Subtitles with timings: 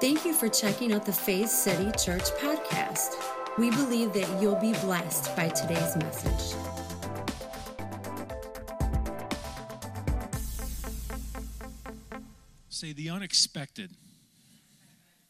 [0.00, 3.16] Thank you for checking out the Faith City Church podcast.
[3.58, 6.56] We believe that you'll be blessed by today's message.
[12.68, 13.90] Say the unexpected.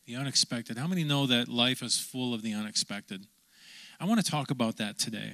[0.05, 0.77] The unexpected.
[0.77, 3.25] How many know that life is full of the unexpected?
[3.99, 5.33] I want to talk about that today.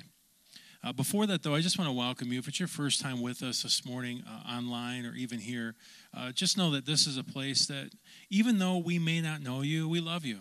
[0.85, 2.39] Uh, before that, though, I just want to welcome you.
[2.39, 5.77] If it's your first time with us this morning, uh, online or even here,
[6.15, 7.93] uh, just know that this is a place that,
[8.29, 10.41] even though we may not know you, we love you.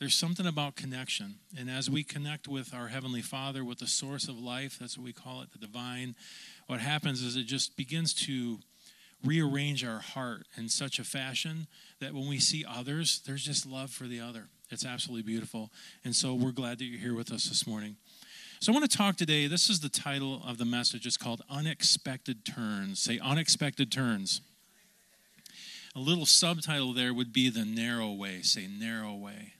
[0.00, 1.36] There's something about connection.
[1.56, 5.04] And as we connect with our Heavenly Father, with the source of life, that's what
[5.04, 6.16] we call it, the divine,
[6.66, 8.58] what happens is it just begins to
[9.24, 11.68] rearrange our heart in such a fashion
[12.00, 14.48] that when we see others, there's just love for the other.
[14.68, 15.70] It's absolutely beautiful.
[16.04, 17.96] And so we're glad that you're here with us this morning.
[18.58, 19.46] So I want to talk today.
[19.48, 21.06] This is the title of the message.
[21.06, 22.98] It's called Unexpected Turns.
[22.98, 24.40] Say Unexpected Turns.
[25.94, 28.40] A little subtitle there would be The Narrow Way.
[28.40, 29.52] Say Narrow Way.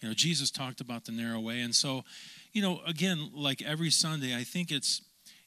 [0.00, 1.60] You know, Jesus talked about the narrow way.
[1.60, 2.04] And so,
[2.52, 5.02] you know, again, like every Sunday, I think it's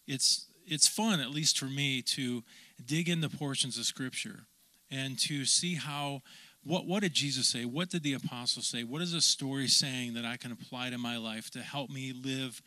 [0.08, 2.44] it's it's fun, at least for me, to
[2.84, 4.46] dig into portions of scripture
[4.90, 6.22] and to see how
[6.68, 7.64] what, what did Jesus say?
[7.64, 8.84] What did the apostles say?
[8.84, 12.14] What is a story saying that I can apply to my life to help me
[12.14, 12.62] live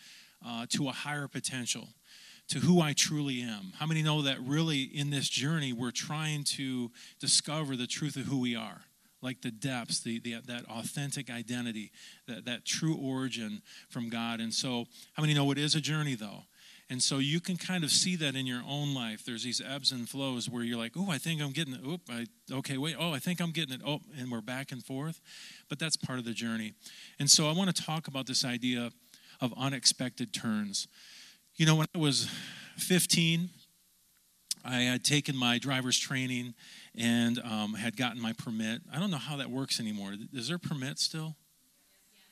[0.44, 1.88] uh, to a higher potential,
[2.48, 3.72] to who I truly am?
[3.78, 6.90] How many know that really in this journey we're trying to
[7.20, 8.80] discover the truth of who we are?
[9.22, 11.92] Like the depths, the, the that authentic identity,
[12.26, 14.40] that, that true origin from God.
[14.40, 16.44] And so, how many know it is a journey though?
[16.90, 19.24] And so you can kind of see that in your own life.
[19.24, 21.80] There's these ebbs and flows where you're like, oh, I think I'm getting it.
[21.86, 22.96] Oh, I, okay, wait.
[22.98, 23.80] Oh, I think I'm getting it.
[23.86, 25.20] Oh, and we're back and forth.
[25.68, 26.74] But that's part of the journey.
[27.20, 28.90] And so I want to talk about this idea
[29.40, 30.88] of unexpected turns.
[31.54, 32.28] You know, when I was
[32.78, 33.50] 15,
[34.64, 36.54] I had taken my driver's training
[36.98, 38.82] and um, had gotten my permit.
[38.92, 40.14] I don't know how that works anymore.
[40.32, 41.36] Is there a permit still?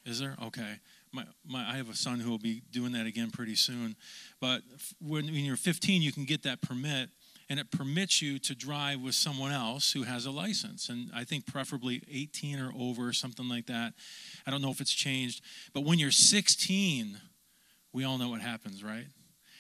[0.05, 0.37] Is there?
[0.43, 0.79] Okay
[1.13, 3.97] my, my, I have a son who will be doing that again pretty soon.
[4.41, 4.63] But
[5.01, 7.11] when, when you're 15, you can get that permit,
[7.51, 10.89] and it permits you to drive with someone else who has a license.
[10.89, 13.95] And I think preferably 18 or over, something like that.
[14.47, 15.43] I don't know if it's changed.
[15.73, 17.19] But when you're 16,
[17.93, 19.07] we all know what happens, right?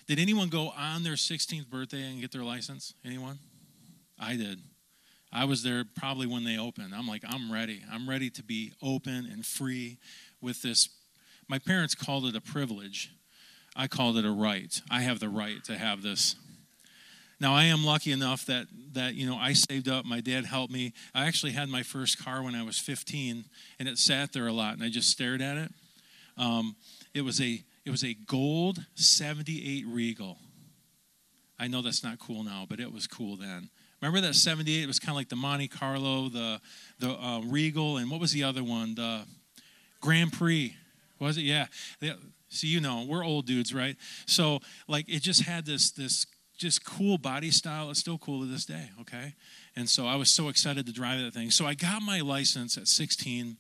[0.06, 2.94] Did anyone go on their 16th birthday and get their license?
[3.04, 3.38] Anyone?
[4.19, 4.58] I did.
[5.32, 6.94] I was there probably when they opened.
[6.94, 7.82] I'm like, I'm ready.
[7.92, 9.98] I'm ready to be open and free
[10.41, 10.88] with this
[11.48, 13.10] my parents called it a privilege.
[13.75, 14.81] I called it a right.
[14.91, 16.36] I have the right to have this.
[17.41, 20.04] Now I am lucky enough that that you know I saved up.
[20.04, 20.92] My dad helped me.
[21.14, 23.44] I actually had my first car when I was 15,
[23.78, 25.72] and it sat there a lot, and I just stared at it.
[26.37, 26.76] Um,
[27.14, 30.38] it was a it was a gold 78 Regal.
[31.60, 33.70] I know that's not cool now, but it was cool then.
[34.00, 34.84] Remember that 78?
[34.84, 36.60] It was kind of like the Monte Carlo, the
[36.98, 38.94] the uh, Regal, and what was the other one?
[38.94, 39.22] The
[40.00, 40.75] Grand Prix.
[41.20, 41.42] Was it?
[41.42, 41.66] Yeah.
[42.48, 43.96] So you know, we're old dudes, right?
[44.26, 46.26] So like it just had this this
[46.58, 47.90] just cool body style.
[47.90, 49.34] It's still cool to this day, okay?
[49.76, 51.52] And so I was so excited to drive that thing.
[51.52, 53.56] So I got my license at 16,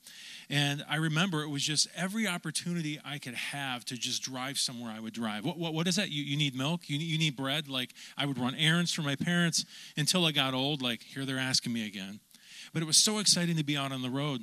[0.50, 4.92] and I remember it was just every opportunity I could have to just drive somewhere
[4.94, 5.44] I would drive.
[5.44, 6.10] What, what, what is that?
[6.10, 6.88] You, you need milk?
[6.88, 7.68] You you need bread?
[7.68, 9.64] Like I would run errands for my parents
[9.96, 10.82] until I got old.
[10.82, 12.18] Like here they're asking me again.
[12.72, 14.42] But it was so exciting to be out on the road.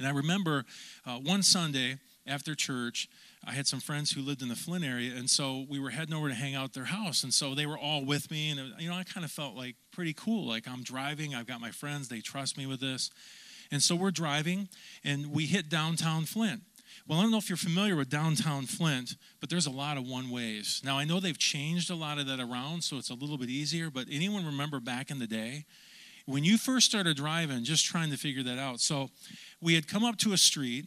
[0.00, 0.64] And I remember
[1.04, 3.06] uh, one Sunday after church,
[3.46, 6.14] I had some friends who lived in the Flint area, and so we were heading
[6.14, 7.22] over to hang out their house.
[7.22, 9.76] And so they were all with me, and you know, I kind of felt like
[9.92, 10.48] pretty cool.
[10.48, 13.10] Like I'm driving, I've got my friends, they trust me with this.
[13.70, 14.70] And so we're driving,
[15.04, 16.62] and we hit downtown Flint.
[17.06, 20.06] Well, I don't know if you're familiar with downtown Flint, but there's a lot of
[20.06, 20.80] one ways.
[20.82, 23.50] Now, I know they've changed a lot of that around, so it's a little bit
[23.50, 25.66] easier, but anyone remember back in the day?
[26.26, 28.80] When you first started driving, just trying to figure that out.
[28.80, 29.10] So
[29.60, 30.86] we had come up to a street,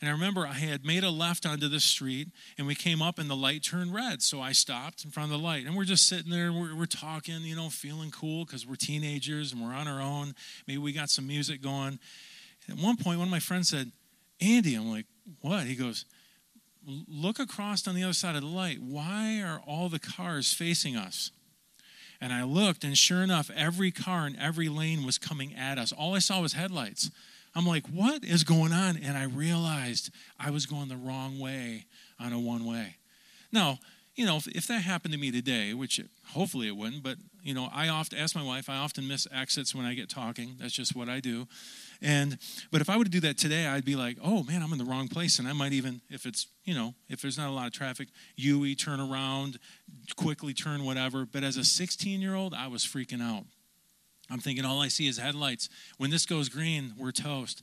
[0.00, 2.28] and I remember I had made a left onto the street,
[2.58, 4.22] and we came up, and the light turned red.
[4.22, 6.76] So I stopped in front of the light, and we're just sitting there, and we're,
[6.76, 10.34] we're talking, you know, feeling cool because we're teenagers and we're on our own.
[10.66, 11.98] Maybe we got some music going.
[12.68, 13.90] At one point, one of my friends said,
[14.40, 15.06] Andy, I'm like,
[15.40, 15.64] what?
[15.64, 16.04] He goes,
[17.08, 18.80] look across on the other side of the light.
[18.80, 21.30] Why are all the cars facing us?
[22.20, 25.92] And I looked, and sure enough, every car in every lane was coming at us.
[25.92, 27.10] All I saw was headlights.
[27.56, 28.98] I'm like, what is going on?
[29.02, 31.86] And I realized I was going the wrong way
[32.20, 32.96] on a one way.
[33.50, 33.78] Now,
[34.14, 37.16] you know, if, if, that happened to me today, which it, hopefully it wouldn't, but,
[37.42, 40.56] you know, I often ask my wife, I often miss exits when I get talking.
[40.58, 41.48] That's just what I do.
[42.02, 42.38] And,
[42.70, 44.78] but if I were to do that today, I'd be like, oh man, I'm in
[44.78, 45.38] the wrong place.
[45.38, 48.08] And I might even, if it's, you know, if there's not a lot of traffic,
[48.36, 49.58] UE, turn around,
[50.16, 51.24] quickly turn, whatever.
[51.24, 53.44] But as a 16 year old, I was freaking out.
[54.30, 55.68] I'm thinking all I see is headlights.
[55.98, 57.62] When this goes green, we're toast.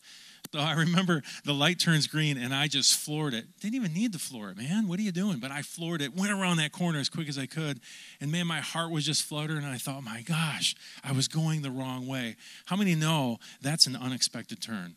[0.53, 3.45] So I remember the light turns green and I just floored it.
[3.59, 4.87] Didn't even need to floor it, man.
[4.87, 5.39] What are you doing?
[5.39, 7.79] But I floored it, went around that corner as quick as I could.
[8.21, 9.63] And man, my heart was just fluttering.
[9.63, 12.35] And I thought, my gosh, I was going the wrong way.
[12.65, 14.95] How many know that's an unexpected turn?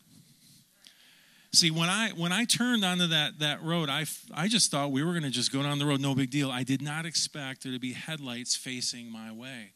[1.53, 5.03] See, when I when I turned onto that that road, I I just thought we
[5.03, 6.51] were going to just go down the road, no big deal.
[6.51, 9.71] I did not expect there to be headlights facing my way.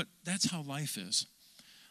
[0.00, 1.26] But that's how life is.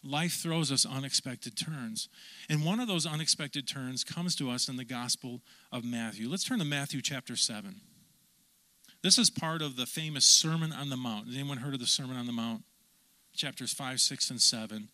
[0.04, 2.10] Life throws us unexpected turns.
[2.50, 5.42] And one of those unexpected turns comes to us in the Gospel
[5.72, 6.28] of Matthew.
[6.28, 7.82] Let's turn to Matthew chapter 7.
[9.04, 11.28] This is part of the famous Sermon on the Mount.
[11.28, 12.64] Has anyone heard of the Sermon on the Mount?
[13.36, 14.90] Chapters 5, 6, and 7.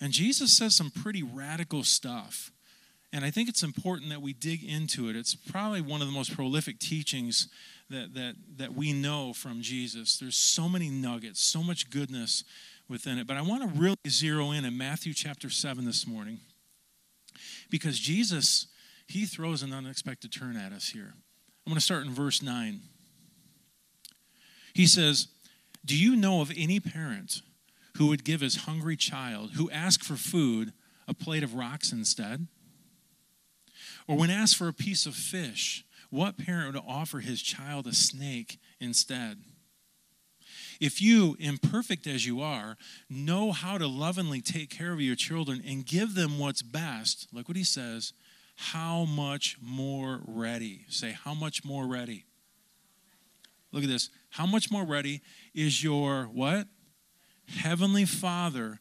[0.00, 2.52] And Jesus says some pretty radical stuff.
[3.12, 5.16] And I think it's important that we dig into it.
[5.16, 7.48] It's probably one of the most prolific teachings
[7.90, 10.18] that, that, that we know from Jesus.
[10.18, 12.44] There's so many nuggets, so much goodness
[12.88, 13.26] within it.
[13.26, 16.40] But I want to really zero in in Matthew chapter 7 this morning
[17.70, 18.66] because Jesus,
[19.06, 21.14] he throws an unexpected turn at us here.
[21.66, 22.80] I'm going to start in verse 9.
[24.74, 25.28] He says,
[25.84, 27.42] Do you know of any parent
[27.96, 30.72] who would give his hungry child who asked for food
[31.08, 32.46] a plate of rocks instead?
[34.06, 37.94] Or when asked for a piece of fish, what parent would offer his child a
[37.94, 39.38] snake instead?
[40.80, 42.76] If you, imperfect as you are,
[43.08, 47.48] know how to lovingly take care of your children and give them what's best, look
[47.48, 48.12] what he says,
[48.56, 50.84] how much more ready?
[50.88, 52.24] Say, how much more ready?
[53.72, 54.10] Look at this.
[54.30, 55.22] How much more ready
[55.54, 56.66] is your what?
[57.48, 58.80] Heavenly Father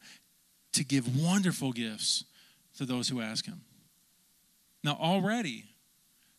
[0.74, 2.26] to give wonderful gifts
[2.78, 3.62] to those who ask him.
[4.84, 5.66] Now, already,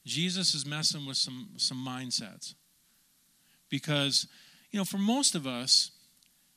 [0.06, 2.54] Jesus is messing with some, some mindsets.
[3.68, 4.26] Because,
[4.70, 5.90] you know, for most of us,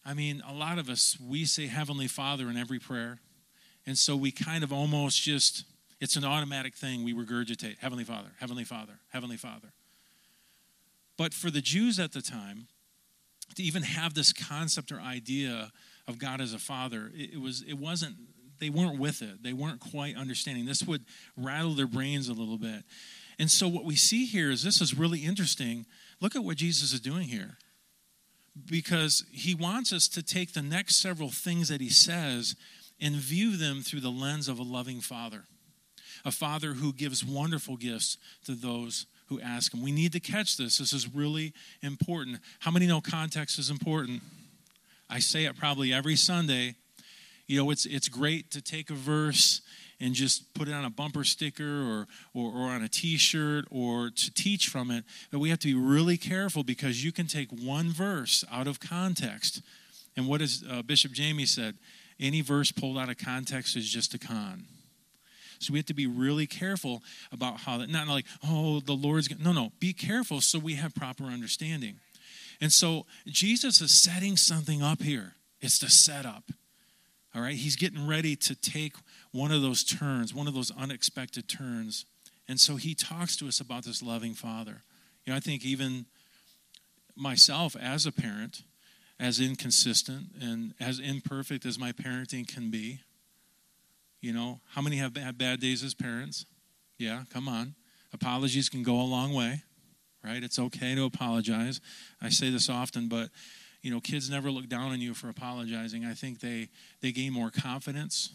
[0.06, 3.20] I mean, a lot of us, we say Heavenly Father in every prayer.
[3.86, 5.66] And so we kind of almost just,
[6.00, 9.74] it's an automatic thing we regurgitate Heavenly Father, Heavenly Father, Heavenly Father.
[11.18, 12.68] But for the Jews at the time,
[13.56, 15.72] to even have this concept or idea
[16.08, 18.16] of God as a father, it, was it wasn't
[18.60, 19.42] they weren't with it.
[19.42, 20.66] They weren't quite understanding.
[20.66, 21.04] This would
[21.38, 22.84] rattle their brains a little bit.
[23.40, 25.86] And so, what we see here is this is really interesting.
[26.20, 27.58] Look at what Jesus is doing here.
[28.70, 32.58] Because he wants us to take the next several things that he says
[33.00, 35.46] and view them through the lens of a loving father,
[36.26, 39.82] a father who gives wonderful gifts to those who ask him.
[39.82, 40.80] We need to catch this.
[40.80, 42.40] This is really important.
[42.60, 44.22] How many know context is important?
[45.10, 46.76] I say it probably every Sunday.
[47.48, 49.62] You know, it's, it's great to take a verse
[50.00, 53.66] and just put it on a bumper sticker or, or, or on a t shirt
[53.70, 55.04] or to teach from it.
[55.32, 58.80] But we have to be really careful because you can take one verse out of
[58.80, 59.62] context.
[60.16, 61.76] And what has uh, Bishop Jamie said?
[62.20, 64.66] Any verse pulled out of context is just a con.
[65.60, 69.28] So we have to be really careful about how that, not like, oh, the Lord's,
[69.28, 72.00] gonna, no, no, be careful so we have proper understanding.
[72.62, 75.36] And so Jesus is setting something up here.
[75.62, 76.44] It's the setup.
[77.36, 78.94] All right, he's getting ready to take
[79.32, 82.06] one of those turns, one of those unexpected turns.
[82.48, 84.84] And so he talks to us about this loving father.
[85.26, 86.06] You know, I think even
[87.16, 88.64] myself as a parent,
[89.20, 93.02] as inconsistent and as imperfect as my parenting can be,
[94.22, 96.46] you know, how many have had bad days as parents?
[96.98, 97.76] Yeah, come on.
[98.14, 99.62] Apologies can go a long way,
[100.24, 100.44] right?
[100.44, 101.80] It's okay to apologize.
[102.22, 103.30] I say this often, but
[103.82, 106.04] you know, kids never look down on you for apologizing.
[106.04, 106.70] I think they
[107.02, 108.32] they gain more confidence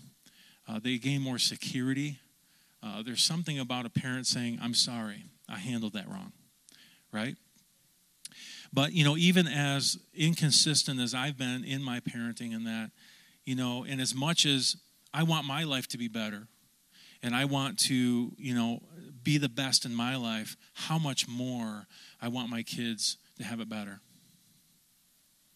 [0.68, 2.18] uh, they gain more security.
[2.83, 6.33] Uh, there's something about a parent saying, I'm sorry, I handled that wrong,
[7.12, 7.37] right?
[8.73, 12.90] But, you know, even as inconsistent as I've been in my parenting and that,
[13.44, 14.76] you know, and as much as
[15.12, 16.49] I want my life to be better
[17.23, 18.80] and I want to, you know,
[19.23, 21.87] be the best in my life, how much more
[22.21, 24.00] I want my kids to have it better.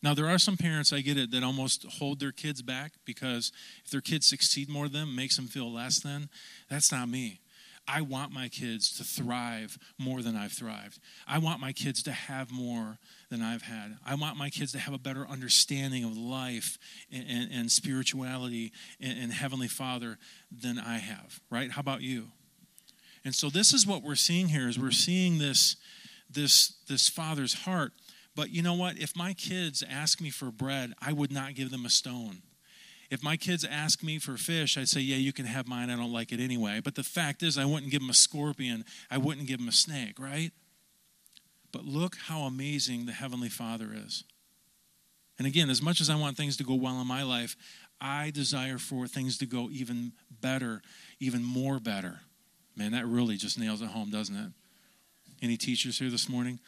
[0.02, 3.50] Now, there are some parents, I get it, that almost hold their kids back because
[3.84, 6.28] if their kids succeed more than them, makes them feel less than.
[6.70, 7.40] That's not me.
[7.88, 10.98] I want my kids to thrive more than I've thrived.
[11.26, 12.98] I want my kids to have more
[13.30, 13.96] than I've had.
[14.06, 16.76] I want my kids to have a better understanding of life
[17.10, 20.18] and, and, and spirituality and, and Heavenly Father
[20.52, 21.70] than I have, right?
[21.70, 22.26] How about you?
[23.24, 25.76] And so this is what we're seeing here is we're seeing this,
[26.30, 27.92] this, this father's heart
[28.38, 28.96] but you know what?
[28.96, 32.42] If my kids ask me for bread, I would not give them a stone.
[33.10, 35.90] If my kids ask me for fish, I'd say, Yeah, you can have mine.
[35.90, 36.80] I don't like it anyway.
[36.80, 38.84] But the fact is, I wouldn't give them a scorpion.
[39.10, 40.52] I wouldn't give them a snake, right?
[41.72, 44.22] But look how amazing the Heavenly Father is.
[45.36, 47.56] And again, as much as I want things to go well in my life,
[48.00, 50.80] I desire for things to go even better,
[51.18, 52.20] even more better.
[52.76, 54.52] Man, that really just nails it home, doesn't it?
[55.42, 56.60] Any teachers here this morning?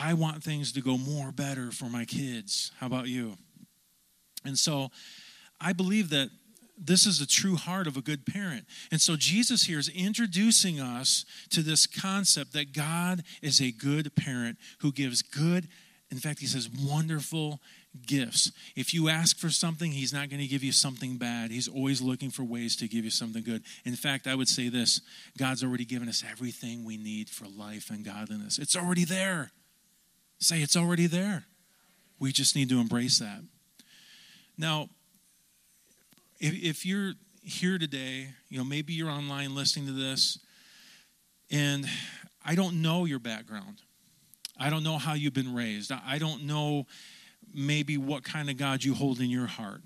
[0.00, 2.72] I want things to go more better for my kids.
[2.80, 3.36] How about you?
[4.44, 4.90] And so
[5.60, 6.30] I believe that
[6.78, 8.64] this is the true heart of a good parent.
[8.90, 14.16] And so Jesus here is introducing us to this concept that God is a good
[14.16, 15.68] parent who gives good,
[16.10, 17.60] in fact, he says, wonderful
[18.06, 18.52] gifts.
[18.74, 21.50] If you ask for something, he's not going to give you something bad.
[21.50, 23.62] He's always looking for ways to give you something good.
[23.84, 25.02] In fact, I would say this
[25.38, 28.58] God's already given us everything we need for life and godliness.
[28.58, 29.52] It's already there.
[30.40, 31.44] Say, it's already there.
[32.18, 33.42] We just need to embrace that.
[34.56, 34.88] Now,
[36.38, 40.38] if, if you're here today, you know, maybe you're online listening to this,
[41.50, 41.86] and
[42.44, 43.82] I don't know your background.
[44.58, 45.92] I don't know how you've been raised.
[45.92, 46.86] I don't know
[47.54, 49.82] maybe what kind of God you hold in your heart.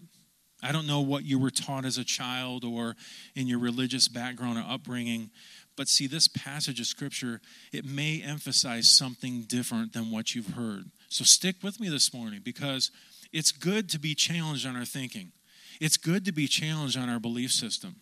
[0.63, 2.97] I don't know what you were taught as a child or
[3.35, 5.31] in your religious background or upbringing.
[5.77, 7.41] But see, this passage of Scripture,
[7.73, 10.91] it may emphasize something different than what you've heard.
[11.09, 12.91] So stick with me this morning because
[13.33, 15.33] it's good to be challenged on our thinking.
[15.81, 17.97] It's good to be challenged on our belief system.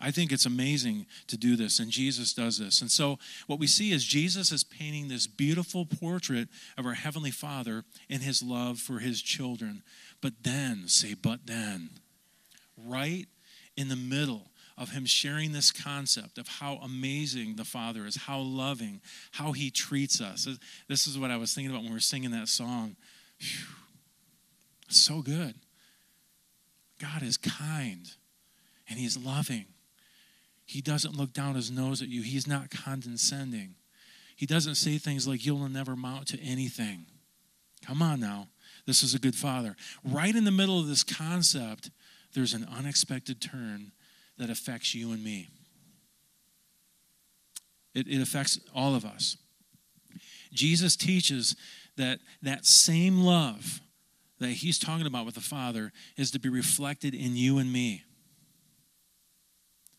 [0.00, 2.82] I think it's amazing to do this, and Jesus does this.
[2.82, 7.30] And so, what we see is Jesus is painting this beautiful portrait of our Heavenly
[7.30, 9.82] Father and His love for His children.
[10.20, 11.90] But then, say, but then,
[12.76, 13.26] right
[13.76, 18.40] in the middle of Him sharing this concept of how amazing the Father is, how
[18.40, 19.00] loving,
[19.32, 20.48] how He treats us.
[20.88, 22.96] This is what I was thinking about when we were singing that song.
[23.40, 23.66] Whew.
[24.88, 25.54] So good.
[27.00, 28.10] God is kind
[28.88, 29.66] and He's loving.
[30.66, 33.76] He doesn't look down his nose at you, He's not condescending.
[34.36, 37.06] He doesn't say things like, You'll never amount to anything.
[37.84, 38.48] Come on now.
[38.86, 39.76] This is a good father.
[40.04, 41.90] Right in the middle of this concept,
[42.34, 43.92] there's an unexpected turn
[44.38, 45.48] that affects you and me.
[47.94, 49.36] It, it affects all of us.
[50.52, 51.56] Jesus teaches
[51.96, 53.80] that that same love
[54.40, 58.02] that he's talking about with the Father is to be reflected in you and me.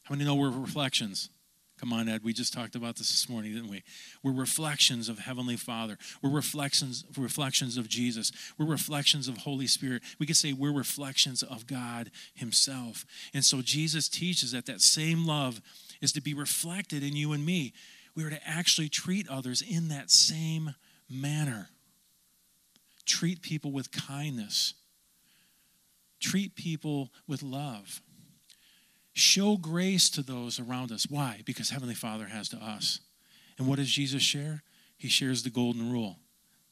[0.03, 1.29] How many know we're reflections?
[1.79, 2.23] Come on, Ed.
[2.23, 3.83] We just talked about this this morning, didn't we?
[4.23, 5.97] We're reflections of Heavenly Father.
[6.21, 8.31] We're reflections, reflections of Jesus.
[8.57, 10.01] We're reflections of Holy Spirit.
[10.17, 13.05] We could say we're reflections of God Himself.
[13.33, 15.61] And so Jesus teaches that that same love
[16.01, 17.73] is to be reflected in you and me.
[18.15, 20.75] We are to actually treat others in that same
[21.09, 21.69] manner
[23.05, 24.73] treat people with kindness,
[26.19, 28.01] treat people with love.
[29.15, 31.07] Show grace to those around us.
[31.09, 31.41] Why?
[31.45, 32.99] Because Heavenly Father has to us.
[33.57, 34.61] And what does Jesus share?
[34.97, 36.17] He shares the golden rule.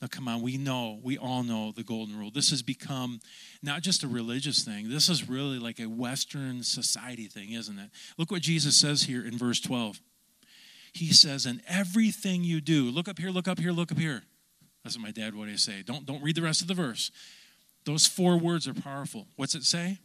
[0.02, 2.30] Now, come on, we know, we all know the golden rule.
[2.30, 3.22] This has become
[3.62, 7.90] not just a religious thing, this is really like a Western society thing, isn't it?
[8.18, 10.02] Look what Jesus says here in verse 12.
[10.92, 14.24] He says, In everything you do, look up here, look up here, look up here.
[14.84, 15.82] That's what my dad would say.
[15.86, 17.10] Don't, don't read the rest of the verse.
[17.86, 19.28] Those four words are powerful.
[19.38, 20.00] What's it say?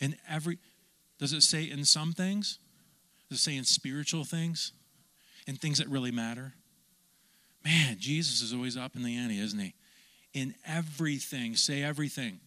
[0.00, 0.58] In every,
[1.18, 2.58] does it say in some things?
[3.28, 4.72] Does it say in spiritual things?
[5.46, 6.54] In things that really matter?
[7.64, 9.74] Man, Jesus is always up in the ante, isn't he?
[10.32, 12.40] In everything, say everything.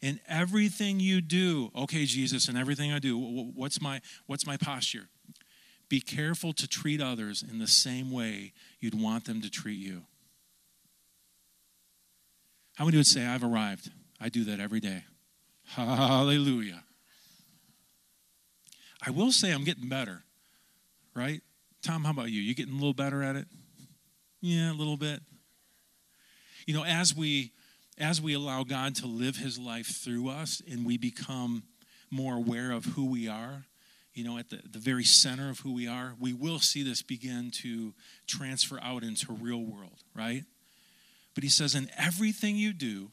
[0.00, 5.08] In everything you do, okay, Jesus, in everything I do, what's my what's my posture?
[5.88, 10.02] Be careful to treat others in the same way you'd want them to treat you.
[12.76, 13.90] How many would say, I've arrived?
[14.20, 15.04] I do that every day.
[15.66, 16.84] Hallelujah.
[19.04, 20.24] I will say I'm getting better,
[21.14, 21.40] right?
[21.82, 22.40] Tom, how about you?
[22.40, 23.46] You getting a little better at it?
[24.40, 25.20] Yeah, a little bit.
[26.66, 27.52] You know, as we
[27.98, 31.64] as we allow God to live his life through us and we become
[32.10, 33.64] more aware of who we are,
[34.14, 37.02] you know, at the, the very center of who we are, we will see this
[37.02, 37.92] begin to
[38.26, 40.44] transfer out into real world, right?
[41.34, 43.10] But he says, in everything you do,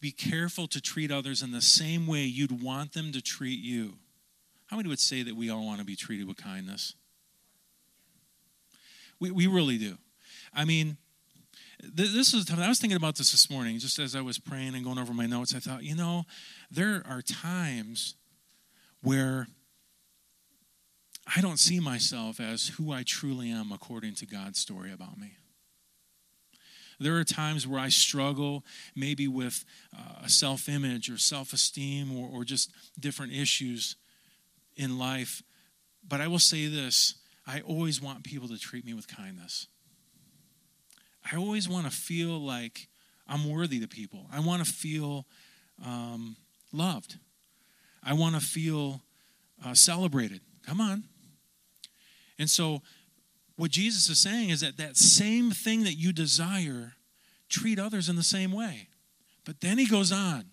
[0.00, 3.94] be careful to treat others in the same way you'd want them to treat you.
[4.66, 6.94] How many would say that we all want to be treated with kindness?
[9.20, 9.96] We, we really do.
[10.52, 10.96] I mean,
[11.82, 14.84] this is I was thinking about this this morning, just as I was praying and
[14.84, 15.54] going over my notes.
[15.54, 16.24] I thought, you know,
[16.70, 18.14] there are times
[19.02, 19.46] where
[21.34, 25.32] I don't see myself as who I truly am according to God's story about me.
[26.98, 29.64] There are times where I struggle maybe with
[29.96, 33.96] uh, a self image or self esteem or, or just different issues
[34.76, 35.42] in life.
[36.06, 37.14] But I will say this
[37.46, 39.66] I always want people to treat me with kindness.
[41.30, 42.88] I always want to feel like
[43.28, 44.26] I'm worthy to people.
[44.32, 45.26] I want to feel
[45.84, 46.36] um,
[46.72, 47.18] loved.
[48.02, 49.00] I want to feel
[49.64, 50.40] uh, celebrated.
[50.64, 51.04] Come on.
[52.38, 52.82] And so,
[53.56, 56.92] what Jesus is saying is that that same thing that you desire,
[57.48, 58.88] treat others in the same way.
[59.44, 60.44] But then he goes on.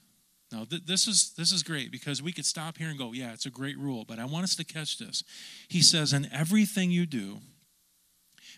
[0.53, 3.33] Now, th- this, is, this is great because we could stop here and go, yeah,
[3.33, 5.24] it's a great rule, but I want us to catch this.
[5.67, 7.39] He says, in everything you do,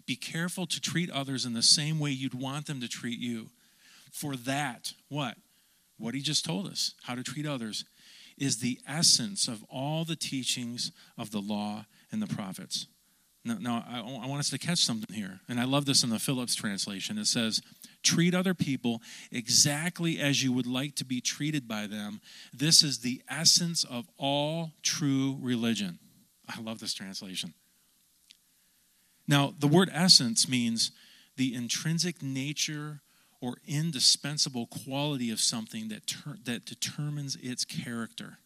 [0.05, 3.49] be careful to treat others in the same way you'd want them to treat you.
[4.11, 5.37] For that, what?
[5.97, 7.85] What he just told us, how to treat others,
[8.37, 12.87] is the essence of all the teachings of the law and the prophets.
[13.45, 16.09] Now, now I, I want us to catch something here, and I love this in
[16.09, 17.17] the Phillips translation.
[17.19, 17.61] It says,
[18.01, 22.21] Treat other people exactly as you would like to be treated by them.
[22.53, 25.99] This is the essence of all true religion.
[26.47, 27.53] I love this translation.
[29.27, 30.91] Now, the word essence means
[31.35, 33.01] the intrinsic nature
[33.41, 38.37] or indispensable quality of something that, ter- that determines its character.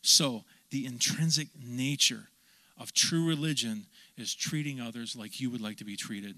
[0.00, 2.28] So, the intrinsic nature
[2.78, 6.36] of true religion is treating others like you would like to be treated.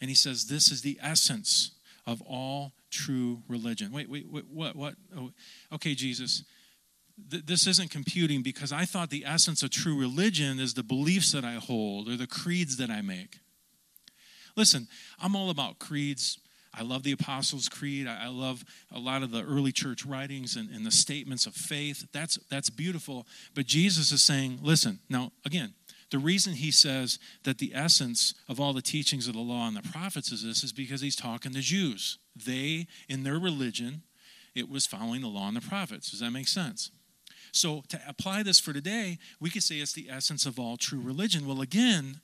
[0.00, 1.72] And he says this is the essence
[2.06, 3.92] of all true religion.
[3.92, 4.76] Wait, wait, wait what?
[4.76, 4.94] What?
[5.16, 5.30] Oh,
[5.72, 6.44] okay, Jesus
[7.28, 11.32] th- this isn't computing because I thought the essence of true religion is the beliefs
[11.32, 13.40] that I hold or the creeds that I make.
[14.56, 14.88] Listen,
[15.20, 16.38] I'm all about creeds.
[16.72, 18.06] I love the Apostles' Creed.
[18.06, 22.06] I, love a lot of the early church writings and, and the statements of faith.
[22.12, 23.26] That's, that's beautiful.
[23.54, 25.74] But Jesus is saying, listen, now, again,
[26.10, 29.76] the reason he says that the essence of all the teachings of the law and
[29.76, 32.18] the prophets is this is because he's talking to Jews.
[32.36, 34.02] They, in their religion,
[34.54, 36.10] it was following the law and the prophets.
[36.10, 36.90] Does that make sense?
[37.52, 41.00] So, to apply this for today, we could say it's the essence of all true
[41.00, 41.46] religion.
[41.46, 42.20] Well, again,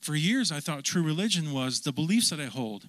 [0.00, 2.88] for years I thought true religion was the beliefs that I hold.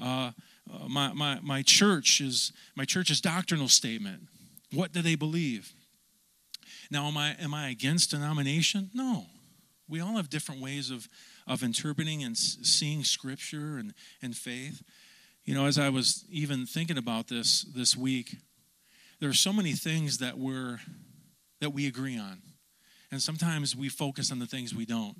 [0.00, 0.32] Uh,
[0.72, 4.22] uh, my, my, my church is my church's doctrinal statement.
[4.72, 5.72] What do they believe?
[6.90, 8.90] Now, am I, am I against denomination?
[8.94, 9.26] No.
[9.88, 11.08] We all have different ways of,
[11.46, 14.82] of interpreting and seeing scripture and, and faith.
[15.44, 18.36] You know, as I was even thinking about this this week,
[19.20, 20.78] there are so many things that we're
[21.60, 22.40] that we agree on.
[23.10, 25.16] And sometimes we focus on the things we don't.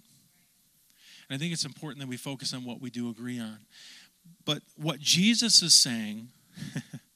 [1.28, 3.58] And I think it's important that we focus on what we do agree on.
[4.44, 6.28] But what Jesus is saying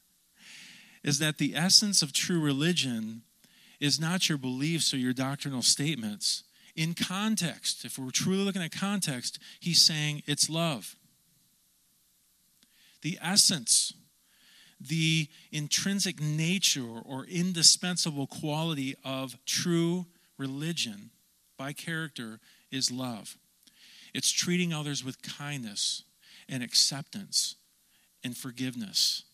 [1.04, 3.22] is that the essence of true religion
[3.80, 6.44] is not your beliefs or your doctrinal statements.
[6.76, 10.96] In context, if we're truly looking at context, he's saying it's love.
[13.02, 13.92] The essence
[14.80, 20.06] the intrinsic nature or indispensable quality of true
[20.38, 21.10] religion
[21.56, 23.38] by character is love.
[24.12, 26.02] It's treating others with kindness
[26.48, 27.56] and acceptance
[28.22, 29.24] and forgiveness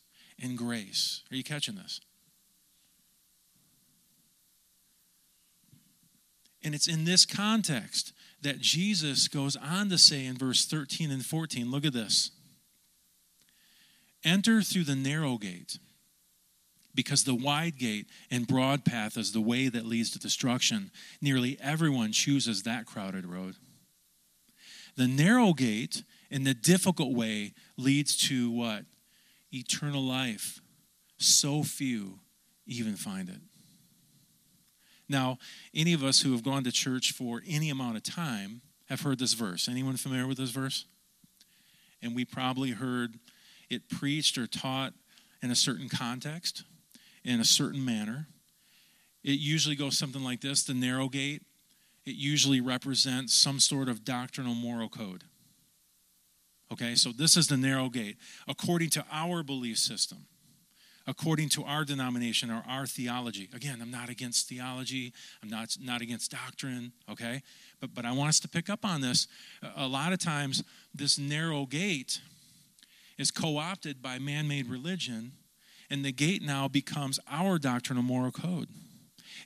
[0.43, 1.23] and grace.
[1.31, 2.01] Are you catching this?
[6.63, 11.25] And it's in this context that Jesus goes on to say in verse 13 and
[11.25, 12.31] 14 look at this.
[14.25, 15.79] Enter through the narrow gate,
[16.95, 20.91] because the wide gate and broad path is the way that leads to destruction.
[21.21, 23.55] Nearly everyone chooses that crowded road.
[24.97, 28.85] The narrow gate and the difficult way leads to what?
[29.53, 30.61] Eternal life.
[31.19, 32.21] So few
[32.67, 33.41] even find it.
[35.09, 35.39] Now,
[35.75, 39.19] any of us who have gone to church for any amount of time have heard
[39.19, 39.69] this verse.
[39.69, 40.85] Anyone familiar with this verse?
[42.01, 43.19] And we probably heard
[43.69, 44.93] it preached or taught
[45.43, 46.63] in a certain context,
[47.25, 48.29] in a certain manner.
[49.25, 51.43] It usually goes something like this the narrow gate.
[52.07, 55.25] It usually represents some sort of doctrinal moral code.
[56.73, 58.17] Okay, so this is the narrow gate.
[58.47, 60.27] According to our belief system,
[61.07, 63.49] according to our denomination or our theology.
[63.53, 67.43] Again, I'm not against theology, I'm not, not against doctrine, okay?
[67.81, 69.27] But, but I want us to pick up on this.
[69.77, 70.63] A lot of times,
[70.95, 72.21] this narrow gate
[73.19, 75.33] is co opted by man made religion,
[75.91, 78.69] and the gate now becomes our doctrinal moral code.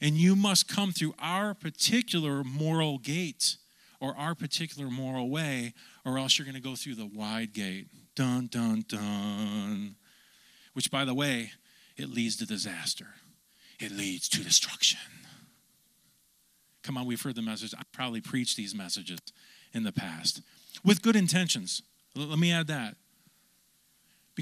[0.01, 3.57] And you must come through our particular moral gate
[4.01, 7.89] or our particular moral way, or else you're going to go through the wide gate.
[8.15, 9.97] Dun, dun, dun.
[10.73, 11.53] Which, by the way,
[11.97, 13.09] it leads to disaster,
[13.79, 15.01] it leads to destruction.
[16.83, 17.73] Come on, we've heard the message.
[17.79, 19.21] I probably preached these messages
[19.73, 20.43] in the past
[20.85, 21.83] with good intentions.
[22.15, 22.97] Let me add that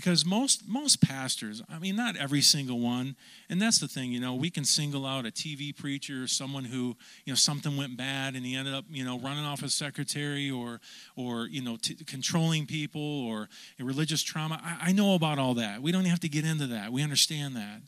[0.02, 3.14] because most most pastors i mean not every single one
[3.48, 6.64] and that's the thing you know we can single out a tv preacher or someone
[6.64, 9.74] who you know something went bad and he ended up you know running off his
[9.74, 10.80] secretary or
[11.16, 14.60] or you know t- controlling people or religious trauma.
[14.64, 15.82] I, I know about all that.
[15.82, 16.92] We don't have to get into that.
[16.92, 17.82] We understand that.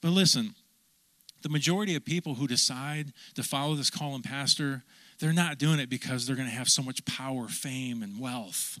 [0.00, 0.54] But listen
[1.42, 4.82] the majority of people who decide to follow this call and pastor
[5.18, 8.80] they're not doing it because they're going to have so much power fame and wealth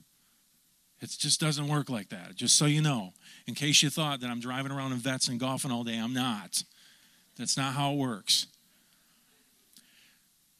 [1.00, 3.12] it just doesn't work like that, just so you know.
[3.46, 6.14] In case you thought that I'm driving around in Vettes and golfing all day, I'm
[6.14, 6.62] not.
[7.36, 8.46] That's not how it works.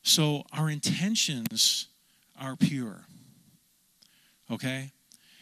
[0.03, 1.89] So our intentions
[2.41, 3.07] are pure.
[4.51, 4.91] Okay?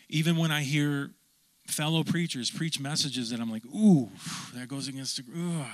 [0.09, 1.11] Even when I hear
[1.66, 4.11] fellow preachers preach messages that I'm like, ooh,
[4.54, 5.24] that goes against the.
[5.37, 5.66] Ugh.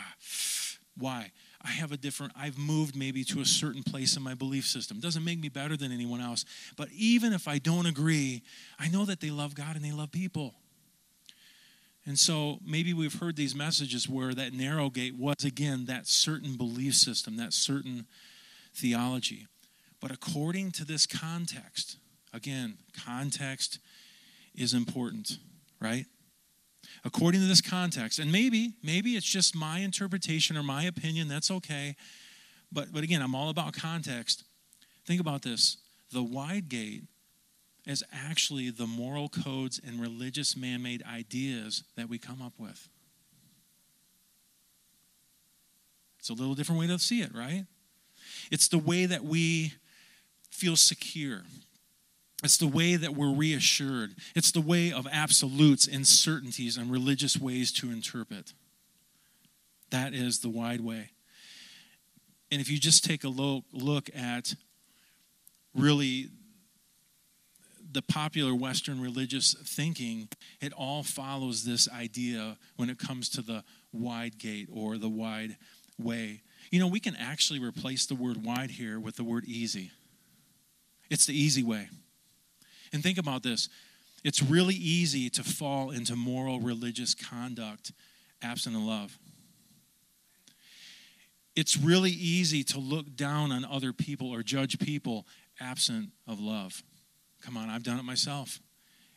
[0.96, 1.30] Why?
[1.62, 4.98] I have a different, I've moved maybe to a certain place in my belief system.
[4.98, 6.44] Doesn't make me better than anyone else.
[6.76, 8.42] But even if I don't agree,
[8.78, 10.54] I know that they love God and they love people.
[12.06, 16.56] And so maybe we've heard these messages where that narrow gate was, again, that certain
[16.56, 18.06] belief system, that certain
[18.74, 19.46] theology.
[20.00, 21.98] But according to this context,
[22.32, 23.80] again, context
[24.54, 25.38] is important,
[25.78, 26.06] right?
[27.04, 28.18] According to this context.
[28.18, 31.96] And maybe, maybe it's just my interpretation or my opinion, that's okay.
[32.72, 34.44] But, but again, I'm all about context.
[35.06, 35.78] Think about this
[36.12, 37.04] the wide gate
[37.86, 42.88] is actually the moral codes and religious man made ideas that we come up with.
[46.18, 47.64] It's a little different way to see it, right?
[48.50, 49.72] It's the way that we
[50.50, 51.42] feel secure.
[52.42, 54.14] It's the way that we're reassured.
[54.34, 58.54] It's the way of absolutes and certainties and religious ways to interpret.
[59.90, 61.10] That is the wide way.
[62.50, 64.54] And if you just take a look at
[65.74, 66.28] really
[67.92, 70.28] the popular Western religious thinking,
[70.60, 75.56] it all follows this idea when it comes to the wide gate or the wide
[75.98, 76.42] way.
[76.70, 79.90] You know, we can actually replace the word wide here with the word easy.
[81.10, 81.88] It's the easy way.
[82.92, 83.68] And think about this
[84.22, 87.92] it's really easy to fall into moral religious conduct
[88.42, 89.18] absent of love.
[91.56, 95.26] It's really easy to look down on other people or judge people
[95.60, 96.82] absent of love.
[97.42, 98.60] Come on, I've done it myself.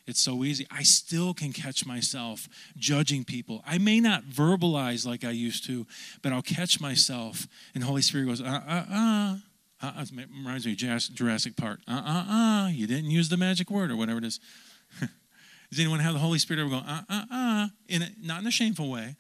[0.06, 0.68] It's so easy.
[0.70, 3.64] I still can catch myself judging people.
[3.66, 5.88] I may not verbalize like I used to,
[6.22, 9.36] but I'll catch myself, and Holy Spirit goes, uh, uh, uh,
[9.84, 11.82] uh, it reminds me of Jurassic Park.
[11.88, 12.70] Uh uh uh.
[12.70, 14.40] You didn't use the magic word or whatever it is.
[15.00, 17.68] Does anyone have the Holy Spirit ever go uh uh uh?
[17.90, 19.18] In a, not in a shameful way,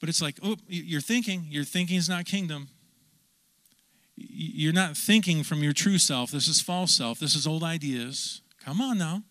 [0.00, 1.46] but it's like, oh, you're thinking.
[1.48, 2.68] Your thinking is not kingdom.
[4.16, 6.30] You're not thinking from your true self.
[6.30, 7.20] This is false self.
[7.20, 8.42] This is old ideas.
[8.62, 9.22] Come on now.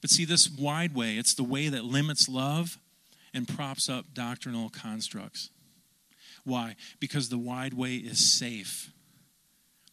[0.00, 2.78] But see, this wide way, it's the way that limits love
[3.34, 5.50] and props up doctrinal constructs.
[6.44, 6.76] Why?
[6.98, 8.90] Because the wide way is safe.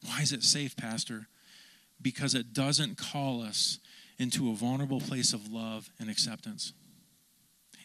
[0.06, 1.28] Why is it safe, Pastor?
[2.02, 3.80] Because it doesn't call us
[4.20, 6.74] into a vulnerable place of love and acceptance.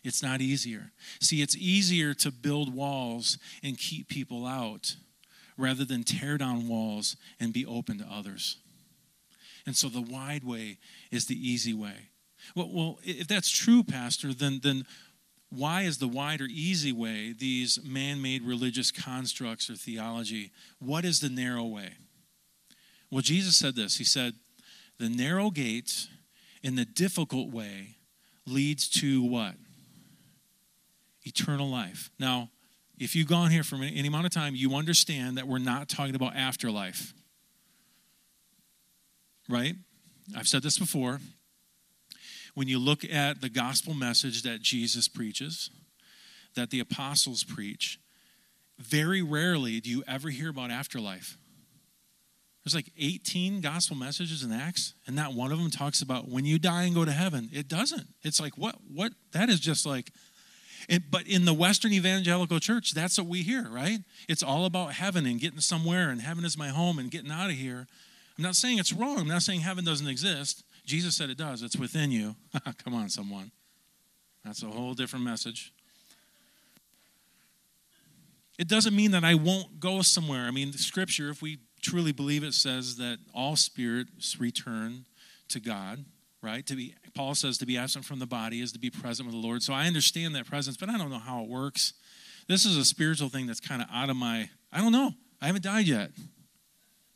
[0.04, 0.90] It's not easier.
[1.20, 4.96] See, it's easier to build walls and keep people out
[5.56, 8.56] rather than tear down walls and be open to others.
[9.64, 10.78] And so the wide way
[11.10, 12.08] is the easy way.
[12.56, 14.84] Well, well if that's true, Pastor, then, then
[15.54, 20.50] why is the wide or easy way these man made religious constructs or theology?
[20.78, 21.90] What is the narrow way?
[23.10, 24.34] Well, Jesus said this He said,
[24.98, 26.08] The narrow gate
[26.62, 27.96] in the difficult way
[28.46, 29.54] leads to what?
[31.24, 32.10] Eternal life.
[32.18, 32.50] Now,
[32.98, 36.14] if you've gone here for any amount of time, you understand that we're not talking
[36.14, 37.12] about afterlife.
[39.48, 39.74] Right?
[40.36, 41.20] I've said this before
[42.54, 45.70] when you look at the gospel message that Jesus preaches,
[46.54, 47.98] that the apostles preach,
[48.78, 51.36] very rarely do you ever hear about afterlife.
[52.64, 56.44] There's like 18 gospel messages in Acts, and not one of them talks about when
[56.44, 57.50] you die and go to heaven.
[57.52, 58.06] It doesn't.
[58.22, 58.76] It's like, what?
[58.92, 59.12] What?
[59.32, 60.12] That is just like,
[61.10, 63.98] but in the Western evangelical church, that's what we hear, right?
[64.28, 67.50] It's all about heaven and getting somewhere, and heaven is my home and getting out
[67.50, 67.86] of here.
[68.38, 69.18] I'm not saying it's wrong.
[69.18, 70.62] I'm not saying heaven doesn't exist.
[70.84, 71.62] Jesus said it does.
[71.62, 72.34] It's within you.
[72.84, 73.50] Come on, someone.
[74.44, 75.72] That's a whole different message.
[78.58, 80.44] It doesn't mean that I won't go somewhere.
[80.44, 85.06] I mean, the scripture, if we truly believe it, says that all spirits return
[85.48, 86.04] to God,
[86.42, 86.64] right?
[86.66, 89.34] To be Paul says to be absent from the body is to be present with
[89.34, 89.62] the Lord.
[89.62, 91.92] So I understand that presence, but I don't know how it works.
[92.48, 95.12] This is a spiritual thing that's kind of out of my I don't know.
[95.40, 96.10] I haven't died yet.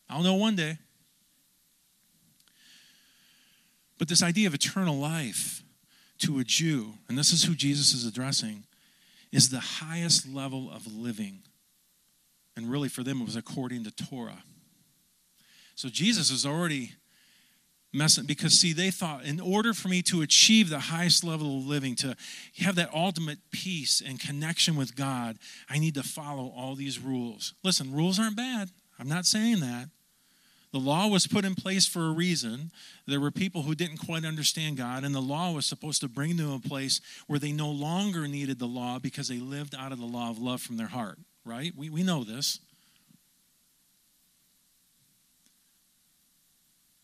[0.08, 0.78] I'll know one day.
[3.98, 5.62] But this idea of eternal life
[6.18, 8.64] to a Jew, and this is who Jesus is addressing,
[9.32, 11.42] is the highest level of living.
[12.56, 14.42] And really, for them, it was according to Torah.
[15.74, 16.92] So Jesus is already
[17.92, 21.66] messing because see they thought in order for me to achieve the highest level of
[21.66, 22.14] living to
[22.58, 25.38] have that ultimate peace and connection with god
[25.70, 29.88] i need to follow all these rules listen rules aren't bad i'm not saying that
[30.76, 32.70] the law was put in place for a reason.
[33.06, 36.36] There were people who didn't quite understand God, and the law was supposed to bring
[36.36, 39.98] them a place where they no longer needed the law because they lived out of
[39.98, 41.72] the law of love from their heart, right?
[41.74, 42.58] We, we know this.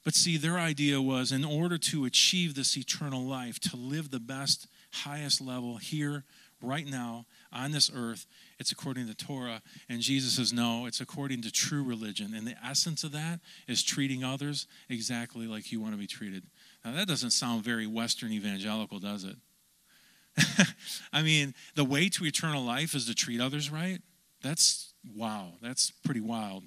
[0.05, 4.21] But see, their idea was in order to achieve this eternal life, to live the
[4.21, 6.25] best, highest level here,
[6.61, 8.27] right now, on this earth,
[8.63, 9.61] it's according to Torah.
[9.89, 12.33] And Jesus says, no, it's according to true religion.
[12.33, 16.45] And the essence of that is treating others exactly like you want to be treated.
[16.85, 19.37] Now, that doesn't sound very Western evangelical, does it?
[21.13, 24.01] I mean, the way to eternal life is to treat others right.
[24.43, 25.55] That's wow.
[25.61, 26.63] That's pretty wild.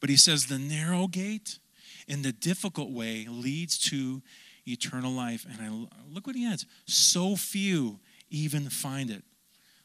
[0.00, 1.58] But he says the narrow gate
[2.06, 4.20] and the difficult way leads to
[4.66, 5.46] eternal life.
[5.50, 6.66] And I look what he adds.
[6.84, 9.24] So few even find it.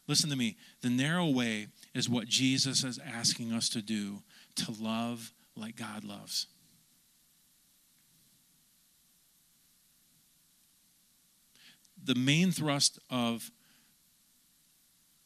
[0.08, 0.58] Listen to me.
[0.82, 4.22] The narrow way is what Jesus is asking us to do
[4.56, 6.48] to love like God loves.
[12.04, 13.50] The main thrust of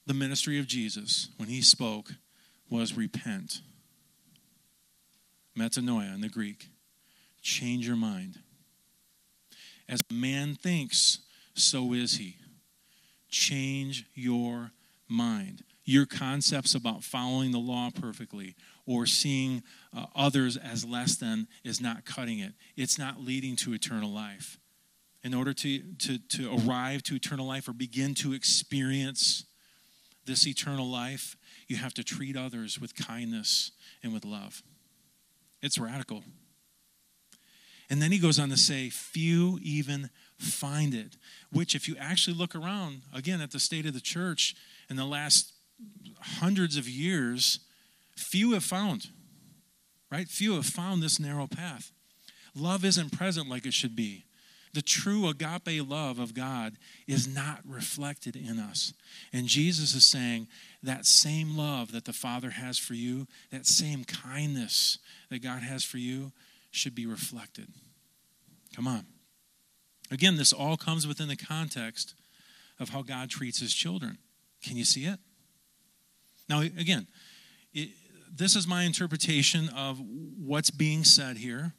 [0.05, 2.11] the ministry of Jesus when he spoke
[2.69, 3.61] was repent.
[5.57, 6.67] Metanoia in the Greek.
[7.41, 8.39] Change your mind.
[9.89, 11.19] As a man thinks,
[11.55, 12.37] so is he
[13.29, 14.71] change your
[15.07, 15.63] mind.
[15.85, 19.63] Your concepts about following the law perfectly or seeing
[19.95, 22.53] uh, others as less than is not cutting it.
[22.75, 24.59] It's not leading to eternal life.
[25.23, 29.45] In order to, to, to arrive to eternal life or begin to experience
[30.25, 31.37] this eternal life,
[31.67, 33.71] you have to treat others with kindness
[34.03, 34.61] and with love.
[35.61, 36.23] It's radical.
[37.89, 41.17] And then he goes on to say, Few even find it.
[41.51, 44.55] Which, if you actually look around, again, at the state of the church
[44.89, 45.53] in the last
[46.19, 47.59] hundreds of years,
[48.15, 49.07] few have found,
[50.11, 50.27] right?
[50.27, 51.91] Few have found this narrow path.
[52.55, 54.25] Love isn't present like it should be.
[54.73, 56.73] The true agape love of God
[57.07, 58.93] is not reflected in us.
[59.33, 60.47] And Jesus is saying
[60.83, 65.83] that same love that the Father has for you, that same kindness that God has
[65.83, 66.31] for you,
[66.69, 67.67] should be reflected.
[68.75, 69.05] Come on.
[70.11, 72.13] Again, this all comes within the context
[72.79, 74.17] of how God treats his children.
[74.63, 75.19] Can you see it?
[76.49, 77.07] Now, again,
[77.73, 77.89] it,
[78.33, 81.73] this is my interpretation of what's being said here.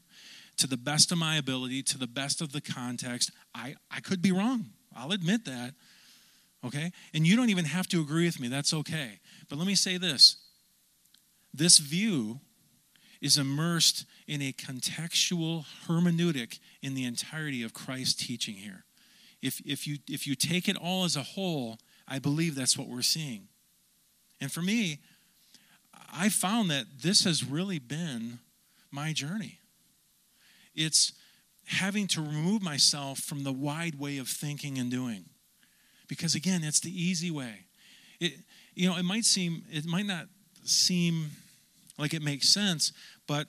[0.59, 4.21] To the best of my ability, to the best of the context, I, I could
[4.21, 4.71] be wrong.
[4.95, 5.75] I'll admit that.
[6.64, 6.91] Okay?
[7.14, 8.49] And you don't even have to agree with me.
[8.49, 9.21] That's okay.
[9.49, 10.37] But let me say this
[11.55, 12.41] this view
[13.20, 18.85] is immersed in a contextual hermeneutic in the entirety of Christ's teaching here.
[19.42, 22.88] If, if, you, if you take it all as a whole, I believe that's what
[22.88, 23.48] we're seeing.
[24.40, 25.00] And for me,
[26.12, 28.38] I found that this has really been
[28.90, 29.59] my journey.
[30.74, 31.12] It's
[31.66, 35.24] having to remove myself from the wide way of thinking and doing.
[36.09, 37.66] Because again, it's the easy way.
[38.20, 38.33] It,
[38.74, 40.26] you know, it might seem, it might not
[40.64, 41.31] seem
[41.99, 42.93] like it makes sense,
[43.27, 43.49] but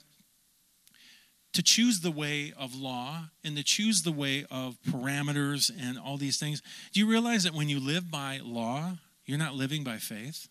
[1.52, 6.16] to choose the way of law and to choose the way of parameters and all
[6.16, 8.92] these things, do you realize that when you live by law,
[9.24, 10.48] you're not living by faith?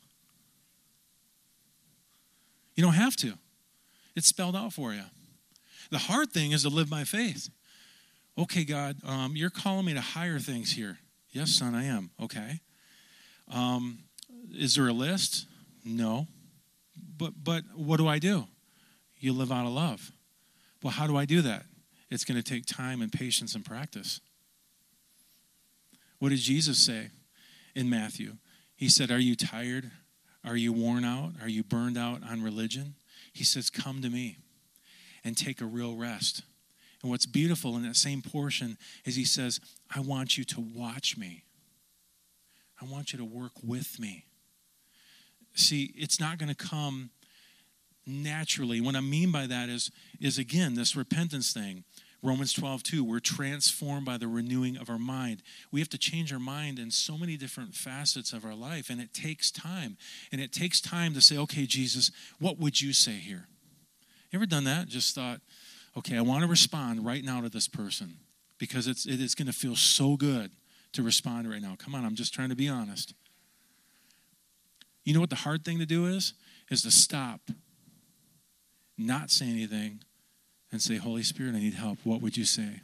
[2.76, 3.34] You don't have to,
[4.16, 5.04] it's spelled out for you.
[5.92, 7.50] The hard thing is to live by faith.
[8.38, 11.00] Okay, God, um, you're calling me to higher things here.
[11.32, 12.12] Yes, son, I am.
[12.22, 12.60] Okay.
[13.52, 14.00] Um,
[14.54, 15.46] is there a list?
[15.84, 16.28] No.
[17.20, 18.48] But but what do I do?
[19.20, 20.12] You live out of love.
[20.82, 21.66] Well, how do I do that?
[22.10, 24.22] It's going to take time and patience and practice.
[26.18, 27.10] What did Jesus say
[27.76, 28.38] in Matthew?
[28.76, 29.92] He said, Are you tired?
[30.46, 31.34] Are you worn out?
[31.42, 32.96] Are you burned out on religion?
[33.34, 34.38] He says, Come to me
[35.24, 36.44] and take a real rest.
[37.02, 39.60] And what's beautiful in that same portion is he says,
[39.94, 41.44] I want you to watch me.
[42.82, 44.26] I want you to work with me.
[45.60, 47.10] See, it's not going to come
[48.08, 48.82] naturally.
[48.82, 51.84] What I mean by that is, is again, this repentance thing.
[52.22, 55.42] Romans 12, 2, we're transformed by the renewing of our mind.
[55.72, 59.00] We have to change our mind in so many different facets of our life, and
[59.00, 59.96] it takes time.
[60.32, 63.48] And it takes time to say, okay, Jesus, what would you say here?
[64.32, 64.88] You ever done that?
[64.88, 65.40] Just thought,
[65.98, 68.18] okay, I want to respond right now to this person.
[68.60, 70.52] because it's, it is going to feel so good
[70.92, 71.76] to respond right now.
[71.80, 73.14] Come on, I'm just trying to be honest.
[75.04, 76.34] You know what the hard thing to do is?
[76.70, 77.42] Is to stop,
[78.98, 80.02] not say anything,
[80.72, 82.00] and say, Holy Spirit, I need help.
[82.04, 82.82] What would you say?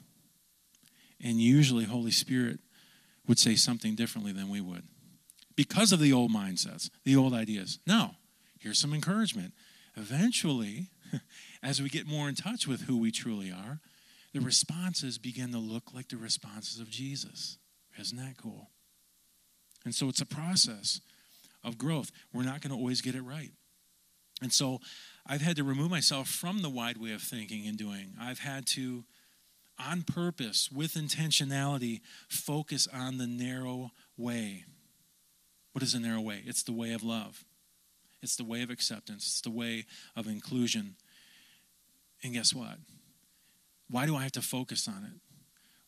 [1.23, 2.60] And usually, Holy Spirit
[3.28, 4.84] would say something differently than we would
[5.56, 7.80] because of the old mindsets, the old ideas.
[7.88, 8.12] No,
[8.60, 9.54] here's some encouragement.
[9.95, 10.89] Eventually,
[11.63, 13.80] as we get more in touch with who we truly are,
[14.34, 17.58] the responses begin to look like the responses of Jesus.
[17.97, 18.69] Isn't that cool?
[19.86, 20.99] And so it's a process
[21.65, 22.12] of growth.
[22.32, 23.51] We're not going to always get it right.
[24.41, 24.80] And so
[25.25, 28.13] I've had to remove myself from the wide way of thinking and doing.
[28.19, 29.06] I've had to,
[29.80, 34.65] on purpose, with intentionality, focus on the narrow way.
[35.71, 36.43] What is the narrow way?
[36.45, 37.43] It's the way of love,
[38.21, 40.95] it's the way of acceptance, it's the way of inclusion.
[42.23, 42.78] And guess what?
[43.89, 45.19] Why do I have to focus on it?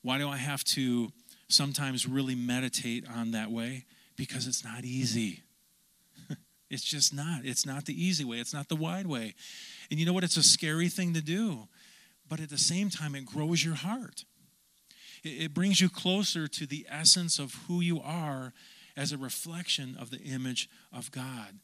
[0.01, 1.11] Why do I have to
[1.49, 3.85] sometimes really meditate on that way?
[4.15, 5.43] Because it's not easy.
[6.69, 7.41] It's just not.
[7.43, 9.35] It's not the easy way, it's not the wide way.
[9.89, 10.23] And you know what?
[10.23, 11.67] It's a scary thing to do.
[12.29, 14.25] But at the same time, it grows your heart.
[15.23, 18.53] It, brings you closer to the essence of who you are
[18.95, 21.59] as a reflection of the image of God.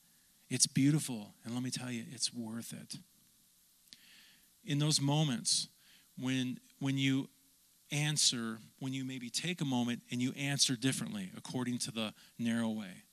[0.50, 1.34] It's beautiful.
[1.44, 2.96] And let me tell you, it's worth it.
[4.66, 5.68] In those moments,
[6.18, 7.30] when when you
[7.92, 12.70] answer when you maybe take a moment and you answer differently according to the narrow
[12.70, 13.04] way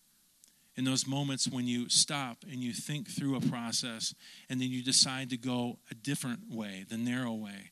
[0.81, 4.15] in those moments when you stop and you think through a process
[4.49, 7.71] and then you decide to go a different way the narrow way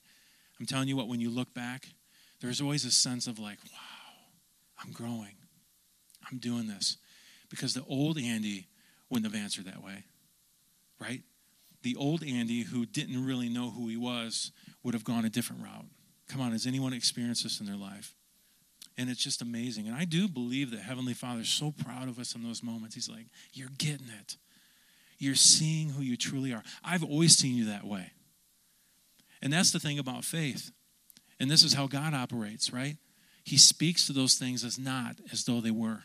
[0.61, 1.89] i'm telling you what when you look back
[2.43, 4.27] there's always a sense of like wow
[4.85, 5.37] i'm growing
[6.31, 6.99] i'm doing this
[7.49, 8.69] because the old andy
[9.09, 10.05] wouldn't have answered that way
[11.01, 11.23] right
[11.83, 15.63] the old Andy, who didn't really know who he was, would have gone a different
[15.63, 15.87] route.
[16.29, 18.15] Come on, has anyone experienced this in their life?
[18.99, 19.87] And it's just amazing.
[19.87, 22.97] And I do believe that Heavenly Father is so proud of us in those moments.
[22.97, 24.37] He's like, You're getting it.
[25.19, 26.63] You're seeing who you truly are.
[26.85, 28.11] I've always seen you that way.
[29.41, 30.73] And that's the thing about faith.
[31.41, 32.97] And this is how God operates, right?
[33.45, 36.03] He speaks to those things as not as though they were.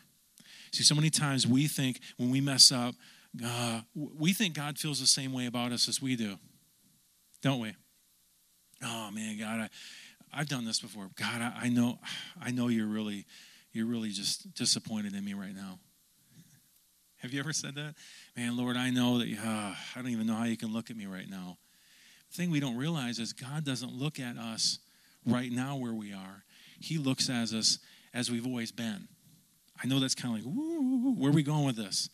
[0.71, 2.95] See, so many times we think when we mess up,
[3.43, 6.37] uh, we think God feels the same way about us as we do,
[7.41, 7.75] don't we?
[8.83, 9.69] Oh man, God, I,
[10.33, 11.09] I've done this before.
[11.15, 11.99] God, I, I know,
[12.41, 13.25] I know you're really,
[13.71, 15.79] you're really just disappointed in me right now.
[17.17, 17.95] Have you ever said that?
[18.35, 19.27] Man, Lord, I know that.
[19.27, 21.57] Uh, I don't even know how you can look at me right now.
[22.31, 24.79] The thing we don't realize is God doesn't look at us
[25.25, 26.43] right now where we are.
[26.79, 27.79] He looks at us
[28.13, 29.07] as we've always been.
[29.83, 30.55] I know that's kind of like,
[31.17, 32.09] where are we going with this?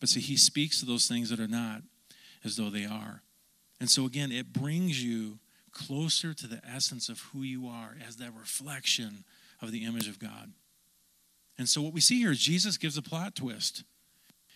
[0.00, 1.82] But see, he speaks to those things that are not
[2.44, 3.22] as though they are.
[3.80, 5.38] And so, again, it brings you
[5.86, 9.24] closer to the essence of who you are as that reflection
[9.62, 10.52] of the image of God.
[11.56, 13.84] And so, what we see here is Jesus gives a plot twist.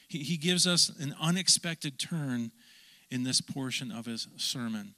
[0.08, 2.52] He, he gives us an unexpected turn
[3.10, 4.94] in this portion of his sermon.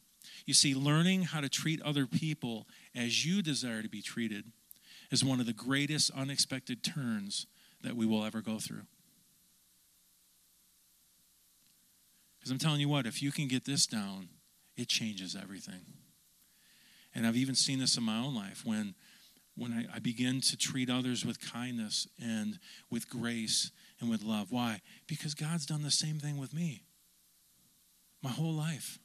[0.47, 4.45] You see, learning how to treat other people as you desire to be treated
[5.11, 7.47] is one of the greatest unexpected turns
[7.83, 8.87] that we will ever go through.
[12.39, 14.29] Because I'm telling you what, if you can get this down,
[14.77, 15.81] it changes everything.
[17.14, 18.94] And I've even seen this in my own life when
[19.57, 22.59] when I, I, begin to treat others with kindness and
[22.90, 24.50] with grace and with love.
[24.50, 24.81] Why?
[25.07, 26.83] Because God's done the same thing with me
[28.24, 28.98] my whole life.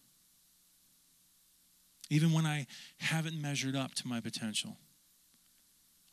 [2.10, 2.66] Even when I
[2.98, 4.78] haven't measured up to my potential.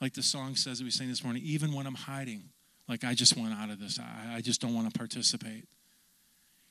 [0.01, 2.51] Like the song says that we sang this morning, even when I'm hiding,
[2.87, 5.65] like I just want out of this, I, I just don't want to participate.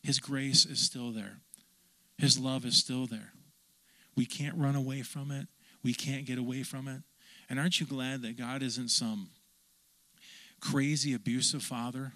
[0.03, 1.39] His grace is still there,
[2.19, 3.31] His love is still there.
[4.15, 5.47] We can't run away from it,
[5.83, 7.01] we can't get away from it.
[7.49, 9.29] And aren't you glad that God isn't some
[10.59, 12.13] crazy, abusive father?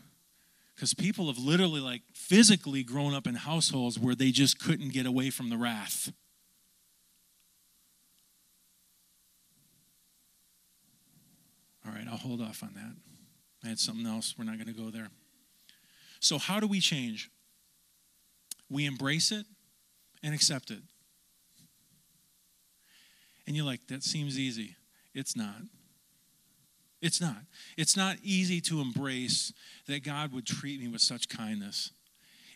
[0.76, 5.06] Because people have literally, like, physically grown up in households where they just couldn't get
[5.06, 6.12] away from the wrath.
[11.86, 12.96] All right, I'll hold off on that.
[13.64, 14.36] I had something else.
[14.38, 15.10] We're not going to go there.
[16.22, 17.30] So, how do we change?
[18.70, 19.46] we embrace it
[20.24, 20.82] and accept it.
[23.50, 24.76] And you're like, that seems easy.
[25.16, 25.56] It's not.
[27.02, 27.38] It's not.
[27.78, 29.52] It's not easy to embrace
[29.88, 31.90] that God would treat me with such kindness.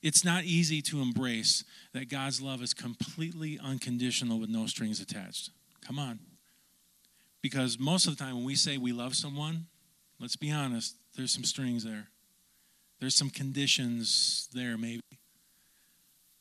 [0.04, 1.64] It's not easy to embrace
[1.94, 5.50] that God's love is completely unconditional with no strings attached.
[5.82, 6.20] Come on.
[7.42, 9.66] Because most of the time when we say we love someone,
[10.20, 12.10] let's be honest, there's some strings there.
[13.00, 15.02] There's some conditions there, maybe.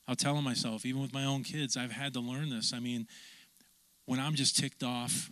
[0.07, 2.75] I'll tell myself, even with my own kids, I've had to learn this.
[2.75, 3.07] I mean,
[4.13, 5.31] when I'm just ticked off,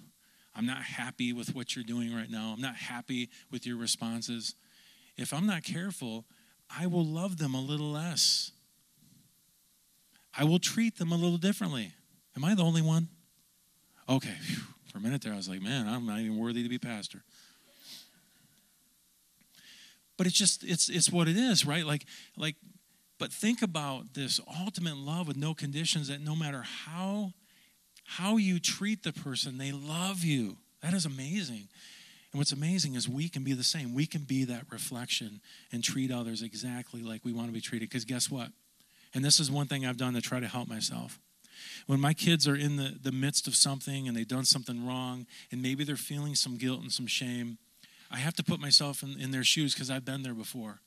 [0.55, 2.55] I'm not happy with what you're doing right now.
[2.55, 4.55] I'm not happy with your responses.
[5.18, 6.24] If I'm not careful,
[6.74, 8.53] I will love them a little less.
[10.35, 11.93] I will treat them a little differently.
[12.35, 13.09] Am I the only one?
[14.09, 14.37] Okay.
[14.91, 17.22] For a minute there, I was like, man, I'm not even worthy to be pastor.
[20.16, 21.85] But it's just, it's, it's what it is, right?
[21.85, 22.57] Like, like,
[23.18, 27.35] but think about this ultimate love with no conditions that no matter how,
[28.11, 30.57] how you treat the person, they love you.
[30.83, 31.69] That is amazing.
[32.33, 33.95] And what's amazing is we can be the same.
[33.95, 35.41] We can be that reflection
[35.71, 37.89] and treat others exactly like we want to be treated.
[37.89, 38.49] Because guess what?
[39.15, 41.21] And this is one thing I've done to try to help myself.
[41.87, 45.27] When my kids are in the, the midst of something and they've done something wrong,
[45.53, 47.59] and maybe they're feeling some guilt and some shame,
[48.11, 50.81] I have to put myself in, in their shoes because I've been there before.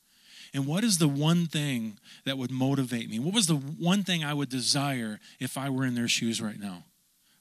[0.54, 3.20] And what is the one thing that would motivate me?
[3.20, 6.60] What was the one thing I would desire if I were in their shoes right
[6.60, 6.84] now?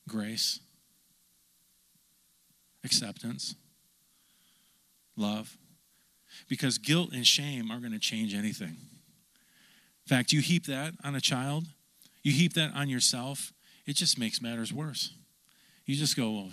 [0.08, 0.60] Grace,
[2.84, 3.54] acceptance,
[5.16, 5.56] love.
[6.48, 8.76] Because guilt and shame are going to change anything.
[10.04, 11.66] In fact, you heap that on a child,
[12.22, 13.52] you heap that on yourself,
[13.86, 15.12] it just makes matters worse.
[15.84, 16.50] You just go, well,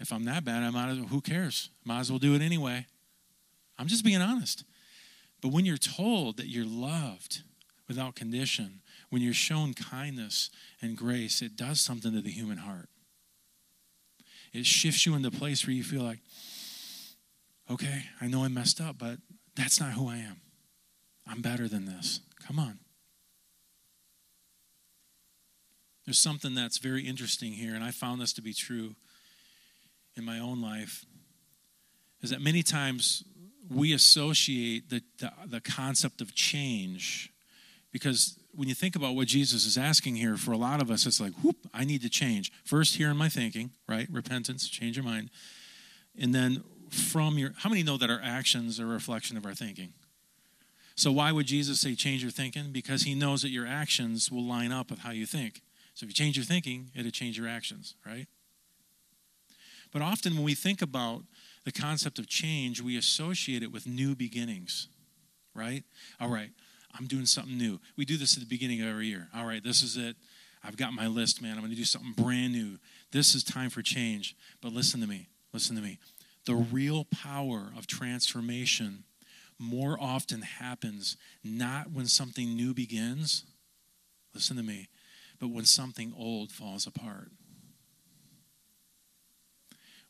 [0.00, 1.70] if I'm that bad, I might as well, who cares?
[1.84, 2.86] Might as well do it anyway.
[3.78, 4.64] I'm just being honest.
[5.40, 7.42] But when you're told that you're loved
[7.88, 8.80] without condition,
[9.12, 10.48] when you're shown kindness
[10.80, 12.88] and grace, it does something to the human heart.
[14.54, 16.20] It shifts you into a place where you feel like,
[17.70, 19.18] okay, I know I messed up, but
[19.54, 20.40] that's not who I am.
[21.26, 22.20] I'm better than this.
[22.46, 22.78] Come on.
[26.06, 28.94] There's something that's very interesting here, and I found this to be true
[30.16, 31.04] in my own life,
[32.22, 33.24] is that many times
[33.68, 37.30] we associate the, the, the, concept of change
[37.92, 41.06] because when you think about what Jesus is asking here, for a lot of us,
[41.06, 42.52] it's like, whoop, I need to change.
[42.64, 44.06] First, here in my thinking, right?
[44.10, 45.30] Repentance, change your mind.
[46.18, 49.54] And then from your, how many know that our actions are a reflection of our
[49.54, 49.94] thinking?
[50.94, 52.70] So, why would Jesus say change your thinking?
[52.70, 55.62] Because he knows that your actions will line up with how you think.
[55.94, 58.26] So if you change your thinking, it'll change your actions, right?
[59.92, 61.22] But often when we think about
[61.64, 64.88] the concept of change, we associate it with new beginnings,
[65.54, 65.84] right?
[66.18, 66.50] All right,
[66.98, 67.80] I'm doing something new.
[67.96, 69.28] We do this at the beginning of every year.
[69.34, 70.16] All right, this is it.
[70.64, 71.52] I've got my list, man.
[71.52, 72.78] I'm going to do something brand new.
[73.10, 74.36] This is time for change.
[74.60, 75.28] But listen to me.
[75.52, 75.98] Listen to me.
[76.44, 79.04] The real power of transformation
[79.58, 83.44] more often happens not when something new begins.
[84.34, 84.88] Listen to me
[85.42, 87.32] but when something old falls apart.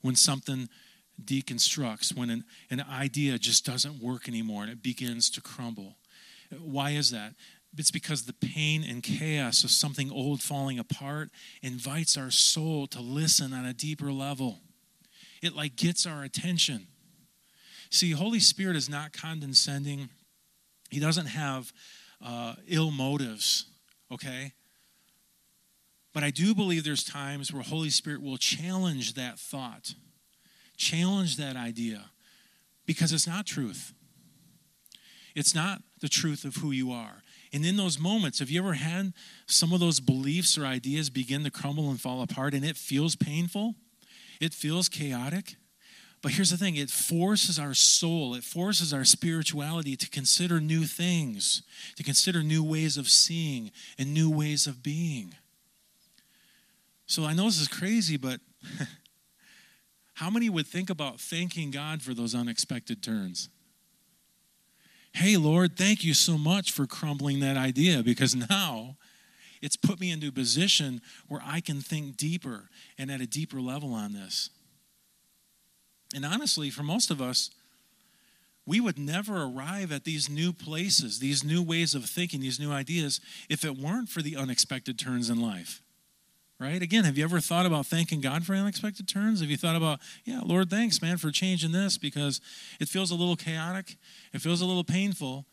[0.03, 0.68] When something
[1.24, 5.97] deconstructs, when an, an idea just doesn't work anymore and it begins to crumble.
[6.61, 7.34] Why is that?
[7.76, 11.30] It's because the pain and chaos of something old falling apart
[11.62, 14.59] invites our soul to listen on a deeper level.
[15.42, 16.86] It like gets our attention.
[17.90, 20.11] See, Holy Spirit is not condescending.
[20.90, 21.72] He doesn't have
[22.24, 23.66] uh, ill motives,
[24.11, 24.53] okay?
[26.12, 29.94] But I do believe there's times where Holy Spirit will challenge that thought,
[30.76, 32.11] challenge that idea,
[32.84, 33.94] because it's not truth.
[35.35, 37.22] It's not the truth of who you are.
[37.53, 39.12] And in those moments, have you ever had
[39.47, 43.14] some of those beliefs or ideas begin to crumble and fall apart and it feels
[43.14, 43.74] painful?
[44.41, 45.57] It feels chaotic.
[46.22, 50.85] But here's the thing it forces our soul, it forces our spirituality to consider new
[50.85, 51.62] things,
[51.97, 55.35] to consider new ways of seeing and new ways of being.
[57.07, 58.41] So I know this is crazy, but
[60.14, 63.49] how many would think about thanking God for those unexpected turns?
[65.15, 68.97] Hey, Lord, thank you so much for crumbling that idea because now
[69.61, 73.61] it's put me into a position where I can think deeper and at a deeper
[73.61, 74.51] level on this.
[76.15, 77.51] And honestly, for most of us,
[78.65, 82.73] we would never arrive at these new places, these new ways of thinking, these new
[82.73, 85.83] ideas, if it weren't for the unexpected turns in life
[86.63, 86.81] right?
[86.81, 89.41] Again, have you ever thought about thanking God for unexpected turns?
[89.41, 92.41] Have you thought about, yeah, Lord, thanks, man, for changing this because
[92.81, 93.97] it feels a little chaotic,
[94.33, 95.45] it feels a little painful.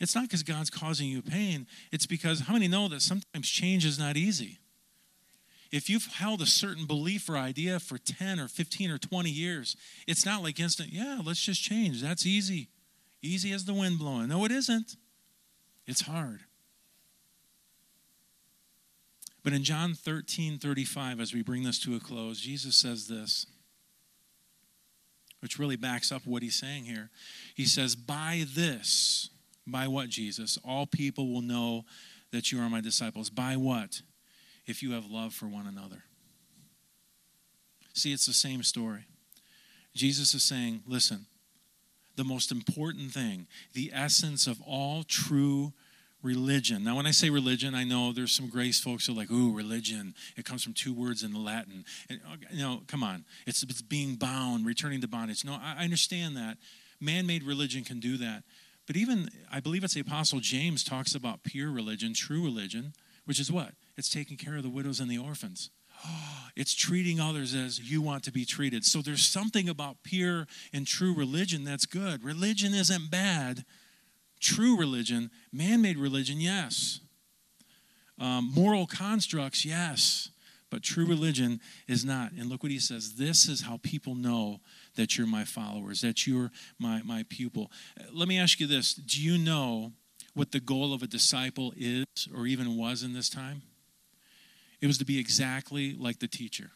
[0.00, 3.86] It's not because God's causing you pain, it's because how many know that sometimes change
[3.86, 4.58] is not easy?
[5.72, 9.76] If you've held a certain belief or idea for 10 or 15 or 20 years,
[10.06, 12.02] it's not like instant, yeah, let's just change.
[12.02, 12.68] That's easy.
[13.22, 14.28] Easy as the wind blowing.
[14.28, 14.96] No, it isn't.
[15.86, 16.40] It's hard.
[19.46, 23.46] But in John 13 35, as we bring this to a close, Jesus says this,
[25.38, 27.10] which really backs up what he's saying here.
[27.54, 29.30] He says, By this,
[29.64, 30.58] by what, Jesus?
[30.64, 31.84] All people will know
[32.32, 33.30] that you are my disciples.
[33.30, 34.02] By what?
[34.66, 36.02] If you have love for one another.
[37.92, 39.04] See, it's the same story.
[39.94, 41.26] Jesus is saying, listen,
[42.16, 45.72] the most important thing, the essence of all true
[46.26, 46.82] religion.
[46.82, 49.52] Now, when I say religion, I know there's some grace folks who are like, ooh,
[49.52, 50.14] religion.
[50.36, 51.84] It comes from two words in Latin.
[52.10, 53.24] And, uh, you know, come on.
[53.46, 55.44] It's, it's being bound, returning to bondage.
[55.44, 56.58] No, I, I understand that.
[57.00, 58.42] Man made religion can do that.
[58.86, 62.92] But even, I believe it's the Apostle James talks about pure religion, true religion,
[63.24, 63.72] which is what?
[63.96, 65.70] It's taking care of the widows and the orphans.
[66.56, 68.82] It's treating others as you want to be treated.
[68.82, 72.24] So there's something about pure and true religion that's good.
[72.24, 73.66] Religion isn't bad.
[74.40, 77.00] True religion, man made religion, yes.
[78.18, 80.30] Um, moral constructs, yes.
[80.70, 82.32] But true religion is not.
[82.32, 84.60] And look what he says this is how people know
[84.96, 87.70] that you're my followers, that you're my, my pupil.
[88.12, 89.92] Let me ask you this Do you know
[90.34, 93.62] what the goal of a disciple is or even was in this time?
[94.80, 96.72] It was to be exactly like the teacher,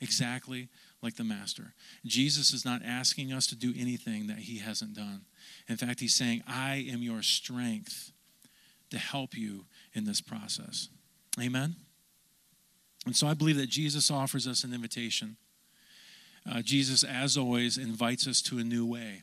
[0.00, 0.68] exactly
[1.04, 1.74] like the master.
[2.04, 5.22] Jesus is not asking us to do anything that he hasn't done.
[5.68, 8.10] In fact, he's saying, I am your strength
[8.90, 10.88] to help you in this process.
[11.40, 11.76] Amen?
[13.06, 15.36] And so I believe that Jesus offers us an invitation.
[16.50, 19.22] Uh, Jesus, as always, invites us to a new way,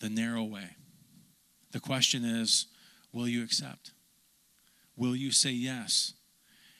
[0.00, 0.76] the narrow way.
[1.72, 2.66] The question is,
[3.12, 3.92] will you accept?
[4.96, 6.14] Will you say yes?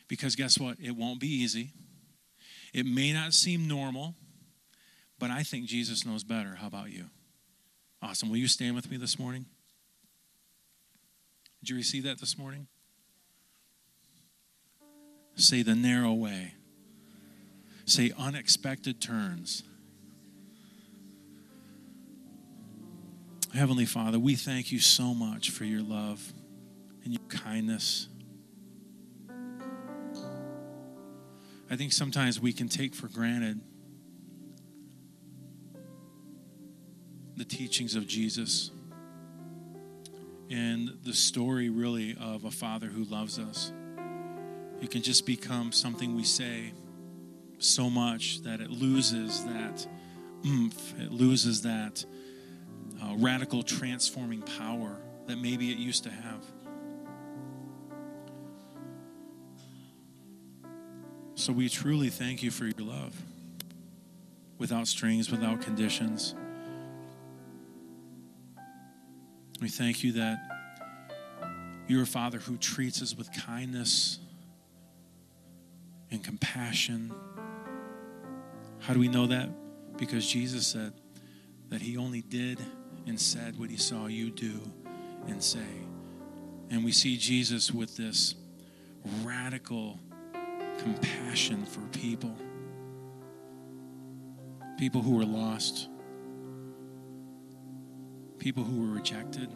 [0.08, 0.76] Because guess what?
[0.82, 1.70] It won't be easy.
[2.72, 4.14] It may not seem normal,
[5.20, 6.56] but I think Jesus knows better.
[6.56, 7.04] How about you?
[8.02, 8.30] Awesome.
[8.30, 9.44] Will you stand with me this morning?
[11.60, 12.66] Did you receive that this morning?
[15.36, 16.54] Say the narrow way.
[17.84, 19.62] Say unexpected turns.
[23.54, 26.32] Heavenly Father, we thank you so much for your love
[27.04, 28.08] and your kindness.
[31.68, 33.60] I think sometimes we can take for granted
[37.36, 38.70] the teachings of Jesus
[40.50, 43.72] and the story, really, of a father who loves us.
[44.80, 46.72] It can just become something we say
[47.58, 49.86] so much that it loses that
[50.46, 52.04] oomph, it loses that
[53.02, 56.44] uh, radical transforming power that maybe it used to have.
[61.34, 63.14] So we truly thank you for your love
[64.58, 66.34] without strings, without conditions.
[69.60, 70.38] We thank you that
[71.86, 74.18] you're a Father who treats us with kindness
[76.10, 77.12] and compassion.
[78.78, 79.50] How do we know that?
[79.98, 80.94] Because Jesus said
[81.68, 82.58] that He only did
[83.06, 84.60] and said what He saw you do
[85.28, 85.58] and say.
[86.70, 88.36] And we see Jesus with this
[89.22, 89.98] radical
[90.78, 92.34] compassion for people.
[94.78, 95.88] People who were lost,
[98.40, 99.48] people who were rejected,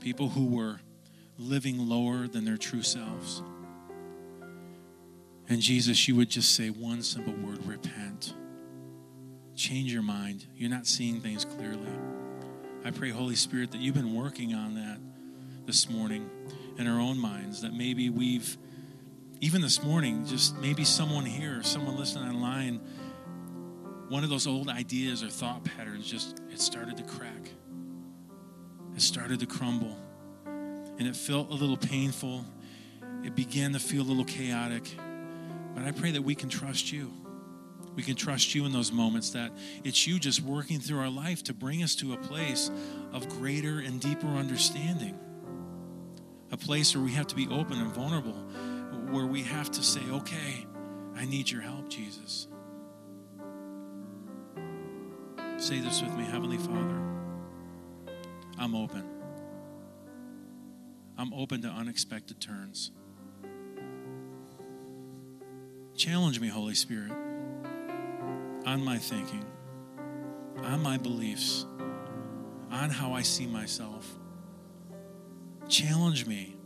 [0.00, 0.80] people who were
[1.36, 3.42] living lower than their true selves.
[5.48, 8.34] And Jesus, you would just say one simple word repent.
[9.56, 10.46] Change your mind.
[10.54, 11.90] You're not seeing things clearly.
[12.84, 14.98] I pray, Holy Spirit, that you've been working on that
[15.66, 16.30] this morning
[16.78, 18.56] in our own minds, that maybe we've
[19.40, 22.80] even this morning, just maybe someone here, someone listening online,
[24.10, 27.48] one of those old ideas or thought patterns just it started to crack.
[28.94, 29.96] It started to crumble.
[30.44, 32.44] And it felt a little painful.
[33.24, 34.82] It began to feel a little chaotic.
[35.74, 37.12] But I pray that we can trust you.
[37.94, 39.52] We can trust you in those moments that
[39.84, 42.70] it's you just working through our life to bring us to a place
[43.12, 45.18] of greater and deeper understanding.
[46.50, 48.36] A place where we have to be open and vulnerable
[49.10, 50.66] where we have to say, okay,
[51.16, 52.46] I need your help, Jesus.
[55.60, 57.02] Say this with me, Heavenly Father.
[58.58, 59.04] I'm open.
[61.18, 62.92] I'm open to unexpected turns.
[65.94, 67.12] Challenge me, Holy Spirit,
[68.64, 69.44] on my thinking,
[70.62, 71.66] on my beliefs,
[72.70, 74.18] on how I see myself.
[75.68, 76.56] Challenge me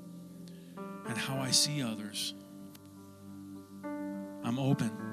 [1.09, 2.33] and how I see others.
[4.45, 5.04] I'm open.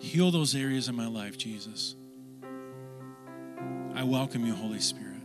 [0.00, 1.96] Heal those areas in my life, Jesus.
[3.94, 5.22] I welcome you, Holy Spirit.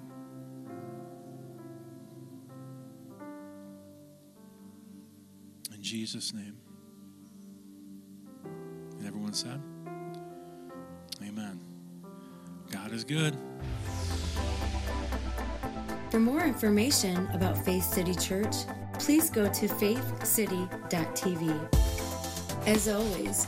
[5.73, 6.57] In Jesus' name.
[8.97, 9.61] And everyone said,
[11.21, 11.59] Amen.
[12.71, 13.37] God is good.
[16.09, 18.55] For more information about Faith City Church,
[18.99, 21.69] please go to faithcity.tv.
[22.65, 23.47] As always,